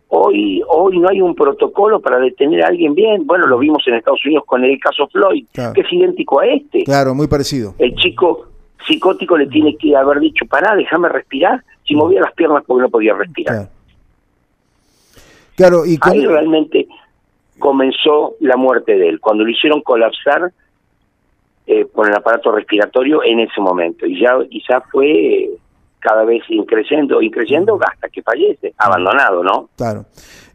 hoy 0.10 0.62
hoy 0.68 1.00
no 1.00 1.10
hay 1.10 1.20
un 1.20 1.34
protocolo 1.34 2.00
para 2.00 2.20
detener 2.20 2.64
a 2.64 2.68
alguien 2.68 2.94
bien. 2.94 3.26
Bueno, 3.26 3.48
lo 3.48 3.58
vimos 3.58 3.82
en 3.88 3.96
Estados 3.96 4.24
Unidos 4.24 4.44
con 4.46 4.64
el 4.64 4.80
caso 4.80 5.08
Floyd, 5.08 5.48
que 5.52 5.82
es 5.82 5.92
idéntico 5.92 6.42
a 6.42 6.46
este. 6.46 6.84
Claro, 6.84 7.16
muy 7.16 7.26
parecido. 7.26 7.74
El 7.80 7.96
chico 7.96 8.50
psicótico 8.88 9.38
le 9.38 9.48
tiene 9.48 9.76
que 9.78 9.96
haber 9.96 10.20
dicho, 10.20 10.46
pará, 10.46 10.76
déjame 10.76 11.10
respirar, 11.10 11.64
si 11.88 11.96
movía 11.96 12.22
las 12.22 12.34
piernas 12.34 12.64
porque 12.66 12.84
no 12.84 12.90
podía 12.90 13.14
respirar. 13.14 13.70
Claro, 15.56 15.86
y 15.86 15.98
Ahí 16.02 16.26
realmente 16.26 16.88
comenzó 17.60 18.36
la 18.42 18.58
muerte 18.58 18.98
de 18.98 19.10
él, 19.10 19.20
cuando 19.20 19.44
lo 19.44 19.50
hicieron 19.50 19.82
colapsar 19.82 20.52
eh, 21.68 21.86
por 21.86 22.10
el 22.10 22.16
aparato 22.16 22.52
respiratorio 22.52 23.24
en 23.24 23.40
ese 23.40 23.60
momento. 23.62 24.06
Y 24.06 24.20
ya, 24.20 24.38
ya 24.70 24.82
fue 24.92 25.50
cada 26.00 26.24
vez 26.24 26.44
increciendo, 26.50 27.22
increciendo 27.22 27.80
hasta 27.82 28.10
que 28.10 28.22
fallece, 28.22 28.74
abandonado, 28.78 29.44
¿no? 29.44 29.70
Claro. 29.76 30.06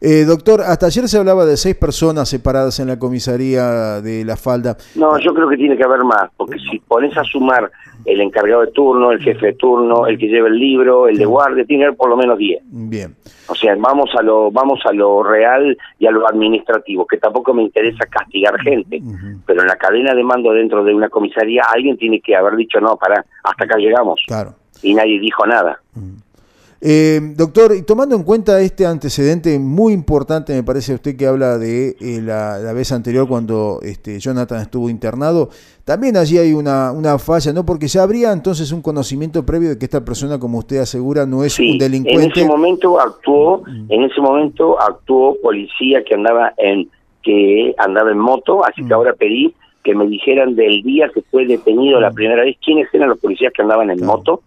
Eh, 0.01 0.25
doctor, 0.25 0.63
hasta 0.63 0.87
ayer 0.87 1.07
se 1.09 1.19
hablaba 1.19 1.45
de 1.45 1.59
seis 1.59 1.77
personas 1.77 2.29
separadas 2.29 2.81
en 2.81 2.89
la 2.89 2.99
comisaría 2.99 4.01
de 4.01 4.25
La 4.25 4.37
Falda. 4.37 4.77
No, 4.95 5.19
yo 5.19 5.35
creo 5.35 5.49
que 5.49 5.59
tiene 5.59 5.77
que 5.77 5.85
haber 5.85 6.05
más, 6.05 6.31
porque 6.39 6.59
si 6.59 6.79
pones 6.79 7.17
a 7.19 7.25
sumar 7.25 7.71
el 8.07 8.21
encargado 8.23 8.63
de 8.63 8.69
turno, 8.69 9.13
el 9.13 9.21
jefe 9.21 9.47
de 9.49 9.53
turno, 9.53 10.07
el 10.07 10.19
que 10.19 10.29
lleva 10.29 10.49
el 10.49 10.59
libro, 10.59 11.07
el 11.07 11.19
de 11.19 11.27
guardia, 11.27 11.67
tiene 11.67 11.83
que 11.83 11.87
haber 11.89 11.99
por 11.99 12.09
lo 12.09 12.17
menos 12.17 12.39
diez. 12.39 12.63
Bien. 12.65 13.15
O 13.49 13.55
sea, 13.55 13.77
vamos 13.79 14.11
a 14.19 14.23
lo 14.23 14.51
vamos 14.51 14.81
a 14.87 14.93
lo 14.93 15.23
real 15.23 15.77
y 15.99 16.07
a 16.07 16.11
lo 16.11 16.27
administrativo, 16.27 17.07
que 17.07 17.19
tampoco 17.19 17.53
me 17.53 17.63
interesa 17.63 18.07
castigar 18.07 18.59
gente, 18.61 19.03
pero 19.45 19.61
en 19.61 19.67
la 19.67 19.77
cadena 19.77 20.15
de 20.15 20.25
mando 20.25 20.53
dentro 20.53 20.83
de 20.83 20.95
una 20.95 21.11
comisaría 21.11 21.63
alguien 21.75 21.99
tiene 21.99 22.21
que 22.21 22.35
haber 22.35 22.57
dicho, 22.57 22.81
no, 22.81 22.97
para, 22.97 23.25
hasta 23.45 23.65
acá 23.65 23.77
llegamos. 23.77 24.19
Claro 24.27 24.55
y 24.83 24.95
nadie 24.95 25.21
dijo 25.21 25.47
nada. 25.47 25.81
Eh, 26.83 27.21
doctor, 27.37 27.73
y 27.77 27.83
tomando 27.83 28.17
en 28.17 28.23
cuenta 28.23 28.59
este 28.63 28.87
antecedente 28.87 29.59
muy 29.59 29.93
importante, 29.93 30.55
me 30.55 30.63
parece 30.63 30.95
usted 30.95 31.15
que 31.15 31.27
habla 31.27 31.59
de 31.59 31.91
eh, 32.01 32.23
la, 32.23 32.73
vez 32.73 32.91
anterior 32.93 33.29
cuando 33.29 33.81
este, 33.83 34.19
Jonathan 34.19 34.63
estuvo 34.63 34.89
internado, 34.89 35.51
también 35.85 36.17
allí 36.17 36.39
hay 36.39 36.55
una, 36.55 36.91
una 36.93 37.19
falla, 37.19 37.53
¿no? 37.53 37.67
Porque 37.67 37.87
ya 37.87 38.03
habría 38.03 38.33
entonces 38.33 38.73
un 38.73 38.81
conocimiento 38.81 39.45
previo 39.45 39.69
de 39.69 39.79
que 39.79 39.85
esta 39.85 40.03
persona, 40.03 40.39
como 40.39 40.57
usted 40.57 40.79
asegura, 40.79 41.27
no 41.27 41.45
es 41.45 41.59
un 41.59 41.77
delincuente. 41.77 42.25
En 42.25 42.31
ese 42.31 42.45
momento 42.47 42.99
actuó, 42.99 43.63
en 43.67 44.03
ese 44.03 44.21
momento 44.23 44.81
actuó 44.81 45.37
policía 45.43 46.03
que 46.03 46.15
andaba 46.15 46.55
en 46.57 46.89
que 47.23 47.75
andaba 47.77 48.11
en 48.11 48.19
moto, 48.19 48.65
así 48.65 48.83
que 48.87 48.95
ahora 48.95 49.13
pedí 49.13 49.55
que 49.85 49.95
me 49.95 50.07
dijeran 50.07 50.57
del 50.57 50.83
día 50.83 51.11
que 51.13 51.21
fue 51.31 51.45
detenido 51.45 52.01
la 52.01 52.11
primera 52.11 52.43
vez 52.43 52.57
quiénes 52.65 52.89
eran 52.95 53.11
los 53.11 53.19
policías 53.19 53.53
que 53.53 53.61
andaban 53.61 53.91
en 53.91 54.03
moto 54.05 54.41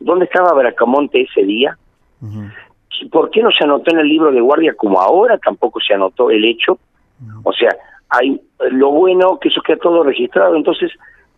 ¿Dónde 0.00 0.26
estaba 0.26 0.52
Bracamonte 0.52 1.22
ese 1.22 1.42
día? 1.42 1.76
¿Por 3.10 3.30
qué 3.30 3.42
no 3.42 3.50
se 3.50 3.64
anotó 3.64 3.90
en 3.92 4.00
el 4.00 4.08
libro 4.08 4.32
de 4.32 4.40
guardia 4.40 4.74
como 4.74 5.00
ahora 5.00 5.38
tampoco 5.38 5.80
se 5.80 5.94
anotó 5.94 6.30
el 6.30 6.44
hecho? 6.44 6.78
O 7.42 7.52
sea, 7.52 7.70
hay 8.08 8.40
lo 8.70 8.90
bueno 8.90 9.38
que 9.40 9.48
eso 9.48 9.60
queda 9.62 9.78
todo 9.78 10.02
registrado, 10.02 10.56
entonces 10.56 10.90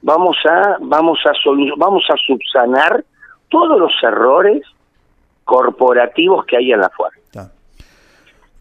vamos 0.02 0.36
a 0.48 0.76
vamos 0.80 1.18
a 1.26 1.32
vamos 1.76 2.04
a 2.10 2.14
subsanar 2.26 3.04
todos 3.48 3.78
los 3.78 3.92
errores 4.02 4.62
corporativos 5.44 6.44
que 6.46 6.56
hay 6.56 6.72
en 6.72 6.80
la 6.80 6.90
fuerza. 6.90 7.20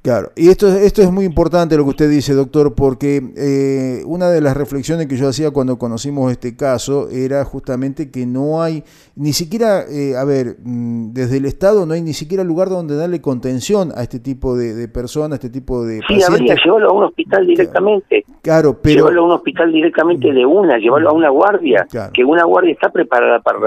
Claro, 0.05 0.29
y 0.35 0.49
esto, 0.49 0.67
esto 0.67 1.01
es 1.01 1.11
muy 1.11 1.25
importante 1.25 1.75
lo 1.75 1.83
que 1.83 1.89
usted 1.89 2.07
dice, 2.07 2.35
doctor, 2.35 2.75
porque 2.75 3.23
eh, 3.35 4.03
una 4.05 4.29
de 4.29 4.39
las 4.39 4.55
reflexiones 4.55 5.07
que 5.07 5.15
yo 5.15 5.27
hacía 5.27 5.49
cuando 5.49 5.79
conocimos 5.79 6.31
este 6.31 6.55
caso 6.55 7.09
era 7.09 7.43
justamente 7.43 8.11
que 8.11 8.27
no 8.27 8.61
hay, 8.61 8.83
ni 9.15 9.33
siquiera, 9.33 9.81
eh, 9.89 10.15
a 10.15 10.23
ver, 10.23 10.57
mm, 10.63 11.11
desde 11.11 11.37
el 11.37 11.45
Estado 11.45 11.87
no 11.87 11.95
hay 11.95 12.03
ni 12.03 12.13
siquiera 12.13 12.43
lugar 12.43 12.69
donde 12.69 12.95
darle 12.95 13.19
contención 13.19 13.93
a 13.97 14.03
este 14.03 14.19
tipo 14.19 14.55
de, 14.55 14.87
personas, 14.89 15.31
a 15.31 15.35
este 15.37 15.49
tipo 15.49 15.83
de 15.83 16.01
sí, 16.07 16.21
habría, 16.21 16.53
llevarlo 16.63 16.91
a 16.91 16.93
un 16.93 17.03
hospital 17.05 17.47
directamente. 17.47 18.25
Claro, 18.43 18.77
pero... 18.79 18.97
Llevarlo 18.97 19.21
a 19.23 19.25
un 19.25 19.31
hospital 19.31 19.71
directamente 19.71 20.31
de 20.31 20.45
una, 20.45 20.77
llevarlo 20.77 21.09
a 21.09 21.13
una 21.13 21.29
guardia, 21.29 21.87
que 22.13 22.23
una 22.23 22.43
guardia 22.43 22.73
está 22.73 22.89
preparada 22.89 23.39
para 23.39 23.57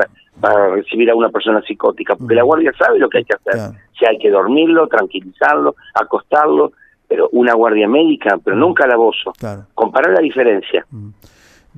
para 0.40 0.68
recibir 0.71 1.11
a 1.11 1.14
una 1.14 1.28
persona 1.28 1.61
psicótica, 1.62 2.16
porque 2.16 2.35
la 2.35 2.42
guardia 2.42 2.73
sabe 2.78 2.99
lo 2.99 3.09
que 3.09 3.18
hay 3.18 3.25
que 3.25 3.37
hacer. 3.37 3.73
Si 3.99 4.04
hay 4.07 4.18
que 4.18 4.30
dormirlo, 4.30 4.87
tranquilizarlo, 4.87 5.75
acostarlo, 5.95 6.73
pero 7.09 7.28
una 7.33 7.54
guardia 7.54 7.88
médica, 7.88 8.38
pero 8.42 8.57
nunca 8.57 8.85
la 8.85 8.90
calabozo. 8.90 9.33
Claro. 9.38 9.64
Comparar 9.75 10.12
la 10.12 10.21
diferencia. 10.21 10.87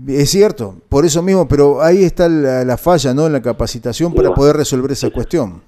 Es 0.08 0.30
cierto, 0.30 0.74
por 0.88 1.04
eso 1.04 1.22
mismo, 1.22 1.46
pero 1.46 1.82
ahí 1.82 2.04
está 2.04 2.28
la, 2.28 2.76
falla, 2.76 3.12
¿no? 3.14 3.26
En 3.26 3.32
la 3.32 3.42
capacitación 3.42 4.14
para 4.14 4.32
poder 4.32 4.56
resolver 4.56 4.90
esa 4.90 5.10
cuestión. 5.10 5.62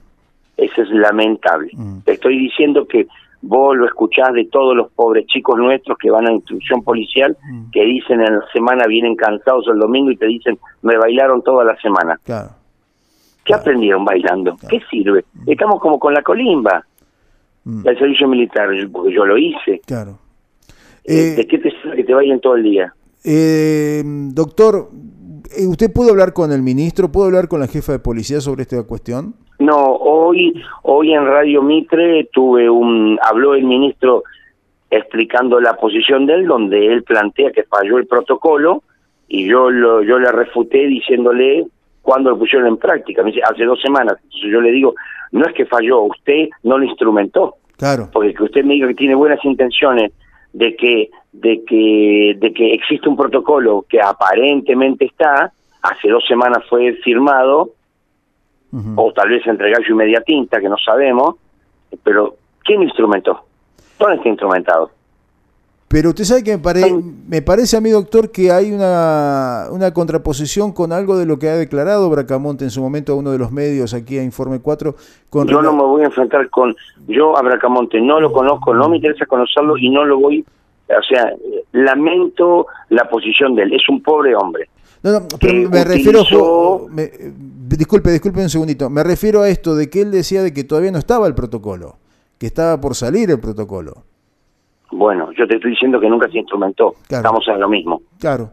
Eso 0.57 0.83
es 0.83 0.91
lamentable. 0.91 1.71
Te 2.05 2.13
estoy 2.13 2.39
diciendo 2.39 2.87
que 2.87 3.07
vos 3.43 3.77
lo 3.77 3.87
escuchás 3.87 4.33
de 4.33 4.47
todos 4.47 4.77
los 4.77 4.91
pobres 4.93 5.27
chicos 5.27 5.59
nuestros 5.59 5.99
que 5.99 6.11
van 6.11 6.29
a 6.29 6.33
instrucción 6.33 6.83
policial, 6.83 7.37
que 7.73 7.85
dicen 7.85 8.21
en 8.21 8.37
la 8.37 8.45
semana 8.53 8.87
vienen 8.87 9.17
cansados 9.17 9.67
el 9.69 9.79
domingo 9.79 10.11
y 10.11 10.17
te 10.17 10.27
dicen, 10.27 10.59
me 10.83 10.97
bailaron 10.97 11.43
toda 11.43 11.65
la 11.65 11.77
semana. 11.81 12.19
Claro. 12.25 12.51
¿Qué 13.45 13.55
aprendieron 13.55 14.05
bailando? 14.05 14.57
¿Qué 14.69 14.81
sirve? 14.91 15.25
Estamos 15.47 15.81
como 15.81 15.99
con 15.99 16.15
la 16.15 16.23
colimba 16.23 16.85
mm. 17.65 17.83
del 17.83 17.99
servicio 17.99 18.29
militar, 18.29 18.69
porque 18.91 19.13
yo 19.13 19.25
lo 19.25 19.37
hice. 19.37 19.81
Claro. 19.87 20.19
Eh, 21.05 21.35
¿De 21.37 21.47
qué 21.47 21.59
te 21.59 21.71
sirve 21.71 21.97
que 21.97 22.05
te 22.05 22.15
bailen 22.15 22.41
todo 22.41 22.57
el 22.57 22.63
día? 22.63 22.95
Eh, 23.25 24.03
doctor, 24.05 24.91
eh, 25.57 25.67
¿usted 25.67 25.93
pudo 25.93 26.11
hablar 26.11 26.33
con 26.33 26.53
el 26.53 26.63
ministro? 26.63 27.11
¿Pudo 27.11 27.27
hablar 27.27 27.49
con 27.49 27.61
la 27.61 27.67
jefa 27.67 27.93
de 27.93 27.99
policía 27.99 28.41
sobre 28.41 28.63
esta 28.63 28.83
cuestión? 28.85 29.35
No, 29.59 29.95
hoy, 29.95 30.61
hoy 30.83 31.13
en 31.13 31.25
Radio 31.25 31.63
Mitre 31.63 32.29
tuve 32.33 32.69
un, 32.69 33.19
habló 33.23 33.55
el 33.55 33.65
ministro 33.65 34.25
explicando 34.91 35.61
la 35.61 35.75
posición 35.75 36.27
de 36.27 36.35
él, 36.35 36.47
donde 36.47 36.93
él 36.93 37.03
plantea 37.03 37.53
que 37.53 37.65
falló 37.65 37.99
el 37.99 38.07
protocolo 38.07 38.83
y 39.29 39.49
yo 39.49 39.71
lo, 39.71 40.03
yo 40.03 40.19
le 40.19 40.31
refuté 40.31 40.87
diciéndole 40.87 41.67
cuando 42.03 42.31
lo 42.31 42.39
pusieron 42.39 42.69
en 42.69 42.77
práctica. 42.77 43.23
Me 43.23 43.31
dice, 43.31 43.43
hace 43.43 43.65
dos 43.65 43.81
semanas. 43.81 44.19
Entonces 44.25 44.51
yo 44.51 44.61
le 44.61 44.73
digo, 44.73 44.95
no 45.31 45.47
es 45.47 45.55
que 45.55 45.65
falló, 45.65 46.03
usted 46.03 46.49
no 46.65 46.79
lo 46.79 46.85
instrumentó. 46.85 47.57
Claro. 47.77 48.09
Porque 48.13 48.35
que 48.35 48.43
usted 48.43 48.65
me 48.65 48.75
diga 48.75 48.89
que 48.89 48.95
tiene 48.95 49.15
buenas 49.15 49.45
intenciones 49.45 50.13
de 50.53 50.77
que, 50.77 51.11
de 51.33 51.65
que, 51.65 52.37
de 52.39 52.53
que 52.53 52.75
existe 52.75 53.09
un 53.09 53.17
protocolo 53.17 53.85
que 53.89 54.01
aparentemente 54.01 55.07
está, 55.07 55.53
hace 55.83 56.09
dos 56.09 56.25
semanas 56.27 56.65
fue 56.69 56.93
firmado, 57.05 57.71
o 58.97 59.13
tal 59.13 59.29
vez 59.29 59.47
entre 59.47 59.71
gallo 59.71 59.87
y 59.87 59.95
media 59.95 60.23
tinta, 60.23 60.59
que 60.59 60.69
no 60.69 60.79
sabemos, 60.79 61.37
pero 62.03 62.37
¿quién 62.65 62.83
instrumentó? 62.83 63.45
¿Dónde 63.99 64.17
está 64.17 64.29
instrumentado? 64.31 64.91
Pero 65.93 66.09
usted 66.09 66.25
sabe 66.25 66.43
que 66.43 66.57
me, 66.57 67.03
me 67.29 67.43
parece 67.43 67.77
a 67.77 67.83
mí, 67.83 67.91
doctor, 67.91 68.31
que 68.31 68.51
hay 68.51 68.73
una, 68.73 69.67
una, 69.71 69.93
contraposición 69.93 70.73
con 70.73 70.91
algo 70.91 71.19
de 71.19 71.27
lo 71.27 71.39
que 71.39 71.51
ha 71.51 71.57
declarado 71.57 72.09
Bracamonte 72.09 72.65
en 72.65 72.71
su 72.71 72.81
momento 72.81 73.13
a 73.13 73.17
uno 73.17 73.31
de 73.31 73.37
los 73.37 73.53
medios 73.53 73.93
aquí 73.93 74.17
a 74.17 74.23
Informe 74.23 74.61
4. 74.61 74.95
Con 75.29 75.47
yo 75.49 75.61
no 75.61 75.75
me 75.75 75.83
voy 75.83 76.01
a 76.01 76.07
enfrentar 76.07 76.49
con... 76.49 76.75
Yo 77.09 77.37
a 77.37 77.43
Bracamonte 77.43 78.01
no 78.01 78.21
lo 78.21 78.33
conozco, 78.33 78.73
no 78.73 78.89
me 78.89 78.97
interesa 78.97 79.27
conocerlo 79.27 79.77
y 79.77 79.91
no 79.91 80.07
lo 80.07 80.19
voy... 80.19 80.43
O 80.89 81.03
sea, 81.07 81.31
lamento 81.73 82.69
la 82.89 83.07
posición 83.11 83.55
de 83.55 83.65
él. 83.65 83.75
Es 83.75 83.87
un 83.91 84.03
pobre 84.03 84.35
hombre. 84.35 84.71
No, 85.03 85.13
no, 85.13 85.29
pero 85.39 85.69
me 85.69 85.85
refiero... 85.85 86.25
disculpe, 87.69 88.13
disculpe 88.13 88.41
un 88.41 88.49
segundito. 88.49 88.89
Me 88.89 89.05
refiero 89.05 89.43
a 89.43 89.51
esto 89.51 89.77
de 89.77 89.91
que 89.91 90.01
él 90.01 90.11
decía 90.11 90.43
de 90.43 90.55
que 90.55 90.65
todavía 90.65 90.91
no 90.91 90.99
estaba 90.99 91.27
el 91.27 91.35
protocolo, 91.35 91.99
que 92.39 92.47
estaba 92.47 92.81
por 92.81 92.95
salir 92.95 93.31
el 93.31 93.41
protocolo. 93.41 94.05
Bueno, 94.93 95.33
yo 95.33 95.47
te 95.49 95.57
estoy 95.57 95.71
diciendo 95.71 95.99
que 95.99 96.09
nunca 96.09 96.29
se 96.31 96.39
instrumentó. 96.39 96.95
Estamos 97.09 97.47
en 97.49 97.61
lo 97.61 97.69
mismo. 97.69 98.03
Claro. 98.21 98.51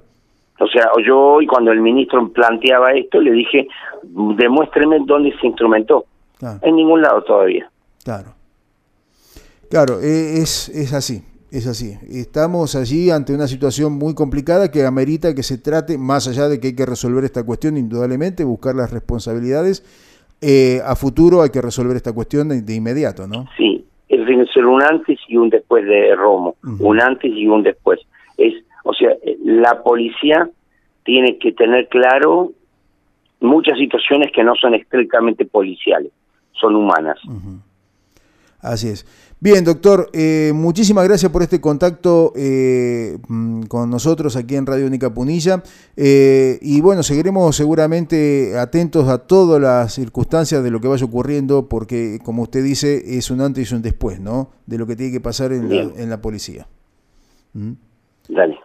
O 0.59 0.67
sea, 0.67 0.89
yo 1.05 1.17
hoy 1.19 1.47
cuando 1.47 1.71
el 1.71 1.81
ministro 1.81 2.27
planteaba 2.29 2.93
esto, 2.93 3.21
le 3.21 3.31
dije, 3.31 3.67
demuéstreme 4.03 4.99
dónde 5.05 5.33
se 5.39 5.47
instrumentó. 5.47 6.05
En 6.61 6.75
ningún 6.75 7.01
lado 7.01 7.21
todavía. 7.23 7.69
Claro. 8.03 8.33
Claro, 9.69 9.99
e, 10.01 10.41
es, 10.41 10.69
es 10.69 10.93
así, 10.93 11.23
es 11.51 11.67
así. 11.67 11.93
Estamos 12.09 12.75
allí 12.75 13.11
ante 13.11 13.33
una 13.35 13.47
situación 13.47 13.93
muy 13.93 14.15
complicada 14.15 14.71
que 14.71 14.85
amerita 14.85 15.35
que 15.35 15.43
se 15.43 15.57
trate, 15.57 15.97
más 15.97 16.27
allá 16.27 16.47
de 16.47 16.59
que 16.59 16.67
hay 16.67 16.75
que 16.75 16.85
resolver 16.85 17.23
esta 17.23 17.43
cuestión, 17.43 17.77
indudablemente, 17.77 18.43
buscar 18.43 18.75
las 18.75 18.91
responsabilidades. 18.91 19.83
Eh, 20.41 20.81
a 20.85 20.95
futuro 20.95 21.41
hay 21.41 21.49
que 21.49 21.61
resolver 21.61 21.97
esta 21.97 22.13
cuestión 22.13 22.47
de, 22.47 22.61
de 22.61 22.73
inmediato, 22.73 23.27
¿no? 23.27 23.45
Sí, 23.57 23.85
es 24.27 24.51
ser 24.51 24.65
un 24.65 24.81
antes 24.83 25.19
y 25.27 25.37
un 25.37 25.49
después 25.49 25.85
de 25.85 26.15
Romo, 26.15 26.55
un 26.79 27.01
antes 27.01 27.31
y 27.33 27.47
un 27.47 27.63
después. 27.63 27.99
Es, 28.37 28.53
o 28.83 28.93
sea, 28.93 29.15
la 29.43 29.81
policía 29.83 30.49
tiene 31.03 31.37
que 31.37 31.51
tener 31.51 31.87
claro 31.87 32.51
muchas 33.39 33.77
situaciones 33.77 34.31
que 34.31 34.43
no 34.43 34.55
son 34.55 34.75
estrictamente 34.75 35.45
policiales, 35.45 36.11
son 36.53 36.75
humanas. 36.75 37.19
Así 38.61 38.89
es. 38.89 39.05
Bien, 39.41 39.63
doctor, 39.63 40.09
eh, 40.11 40.51
muchísimas 40.53 41.07
gracias 41.07 41.31
por 41.31 41.41
este 41.41 41.61
contacto 41.61 42.33
eh, 42.35 43.17
mm, 43.29 43.63
con 43.63 43.89
nosotros 43.89 44.35
aquí 44.35 44.55
en 44.55 44.65
Radio 44.65 44.85
Única 44.85 45.13
Punilla. 45.13 45.63
Eh, 45.95 46.59
y 46.61 46.81
bueno, 46.81 47.01
seguiremos 47.03 47.55
seguramente 47.55 48.57
atentos 48.57 49.07
a 49.07 49.19
todas 49.19 49.61
las 49.61 49.93
circunstancias 49.93 50.61
de 50.61 50.71
lo 50.71 50.81
que 50.81 50.89
vaya 50.89 51.05
ocurriendo, 51.05 51.69
porque 51.69 52.19
como 52.21 52.43
usted 52.43 52.61
dice, 52.61 53.17
es 53.17 53.31
un 53.31 53.39
antes 53.39 53.71
y 53.71 53.75
un 53.75 53.81
después, 53.81 54.19
¿no? 54.19 54.49
De 54.65 54.77
lo 54.77 54.85
que 54.85 54.97
tiene 54.97 55.13
que 55.13 55.21
pasar 55.21 55.53
en, 55.53 55.69
la, 55.69 55.89
en 55.95 56.09
la, 56.09 56.21
policía. 56.21 56.67
¿Mm? 57.53 57.71
Dale, 58.27 58.59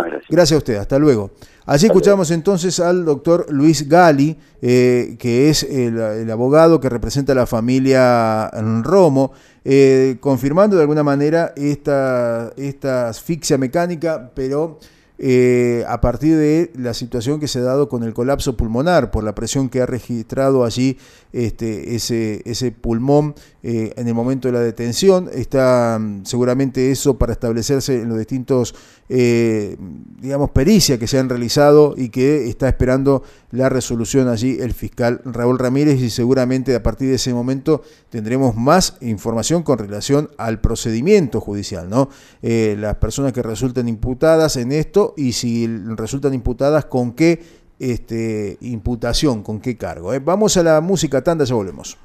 muchísimas 0.00 0.06
gracias. 0.06 0.30
Gracias 0.30 0.54
a 0.54 0.58
usted, 0.58 0.76
hasta 0.76 0.98
luego. 0.98 1.30
Allí 1.66 1.86
escuchamos 1.86 2.30
entonces 2.30 2.80
al 2.80 3.04
doctor 3.04 3.46
Luis 3.50 3.88
Gali, 3.88 4.36
eh, 4.60 5.16
que 5.18 5.50
es 5.50 5.62
el, 5.62 6.30
abogado 6.30 6.80
que 6.80 6.88
representa 6.88 7.32
a 7.32 7.36
la 7.36 7.46
familia 7.46 8.48
Romo, 8.82 9.32
eh, 9.64 10.16
confirmando 10.20 10.76
de 10.76 10.82
alguna 10.82 11.02
manera 11.02 11.52
esta, 11.56 12.52
esta 12.56 13.08
asfixia 13.08 13.58
mecánica, 13.58 14.30
pero 14.34 14.78
eh, 15.22 15.84
a 15.86 16.00
partir 16.00 16.34
de 16.38 16.72
la 16.76 16.94
situación 16.94 17.40
que 17.40 17.46
se 17.46 17.58
ha 17.58 17.62
dado 17.62 17.90
con 17.90 18.04
el 18.04 18.14
colapso 18.14 18.56
pulmonar, 18.56 19.10
por 19.10 19.22
la 19.22 19.34
presión 19.34 19.68
que 19.68 19.82
ha 19.82 19.86
registrado 19.86 20.64
allí 20.64 20.96
este, 21.34 21.94
ese, 21.94 22.40
ese 22.46 22.72
pulmón 22.72 23.34
eh, 23.62 23.92
en 23.96 24.08
el 24.08 24.14
momento 24.14 24.48
de 24.48 24.52
la 24.52 24.60
detención. 24.60 25.28
Está 25.30 25.98
mm, 26.00 26.24
seguramente 26.24 26.90
eso 26.90 27.18
para 27.18 27.34
establecerse 27.34 28.00
en 28.00 28.08
los 28.08 28.16
distintos, 28.16 28.74
eh, 29.12 29.76
digamos, 30.20 30.50
pericias 30.50 30.98
que 30.98 31.08
se 31.08 31.18
han 31.18 31.28
realizado 31.28 31.94
y 31.96 32.10
que 32.10 32.48
está 32.48 32.68
esperando 32.68 33.24
la 33.50 33.68
resolución 33.68 34.28
allí 34.28 34.58
el 34.60 34.72
fiscal 34.72 35.20
Raúl 35.24 35.58
Ramírez 35.58 36.00
y 36.00 36.10
seguramente 36.10 36.76
a 36.76 36.82
partir 36.82 37.08
de 37.08 37.16
ese 37.16 37.34
momento 37.34 37.82
tendremos 38.08 38.54
más 38.54 38.96
información 39.00 39.64
con 39.64 39.78
relación 39.78 40.30
al 40.38 40.60
procedimiento 40.60 41.40
judicial, 41.40 41.90
¿no? 41.90 42.08
las 42.42 42.96
personas 42.96 43.32
que 43.32 43.42
resulten 43.42 43.88
imputadas 43.88 44.56
en 44.56 44.70
esto 44.70 45.14
y 45.16 45.32
si 45.32 45.66
resultan 45.96 46.32
imputadas 46.32 46.84
con 46.84 47.12
qué 47.12 47.42
este, 47.80 48.58
imputación, 48.60 49.42
con 49.42 49.60
qué 49.60 49.76
cargo. 49.76 50.14
¿eh? 50.14 50.20
Vamos 50.20 50.56
a 50.56 50.62
la 50.62 50.80
música 50.80 51.24
tanda, 51.24 51.44
ya 51.44 51.54
volvemos. 51.54 51.98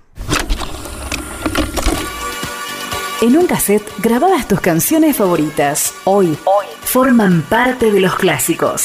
En 3.22 3.38
un 3.38 3.48
cassette 3.48 3.90
grababas 4.00 4.46
tus 4.48 4.60
canciones 4.60 5.16
favoritas. 5.16 5.94
Hoy, 6.04 6.38
Hoy 6.44 6.66
forman 6.84 7.44
parte 7.44 7.90
de 7.90 8.02
los 8.02 8.16
clásicos. 8.16 8.84